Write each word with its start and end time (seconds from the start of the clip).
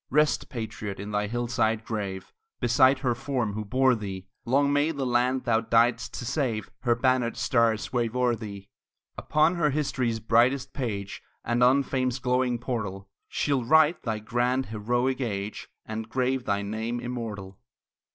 Rest, 0.09 0.49
patriot, 0.49 0.99
in 0.99 1.11
thy 1.11 1.27
hillside 1.27 1.85
grave, 1.85 2.33
Beside 2.59 2.97
her 3.05 3.13
form 3.13 3.53
who 3.53 3.63
bore 3.63 3.93
thee! 3.93 4.25
Long 4.45 4.73
may 4.73 4.89
the 4.89 5.05
land 5.05 5.43
thou 5.43 5.61
diedst 5.61 6.13
to 6.13 6.25
save 6.25 6.71
Her 6.79 6.95
bannered 6.95 7.37
stars 7.37 7.93
wave 7.93 8.15
o'er 8.15 8.35
thee! 8.35 8.67
Upon 9.15 9.57
her 9.57 9.69
history's 9.69 10.19
brightest 10.19 10.73
page, 10.73 11.21
And 11.45 11.63
on 11.63 11.83
fame's 11.83 12.17
glowing 12.17 12.57
portal, 12.57 13.09
She'll 13.27 13.63
write 13.63 14.01
thy 14.01 14.17
grand, 14.17 14.65
heroic 14.65 15.21
age, 15.21 15.69
And 15.85 16.09
grave 16.09 16.45
thy 16.45 16.63
name 16.63 16.99
immortal. 16.99 17.59